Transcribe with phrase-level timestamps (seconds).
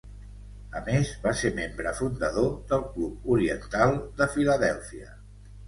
[0.79, 5.17] A més, va ser membre fundador del Club Oriental de Filadèlfia.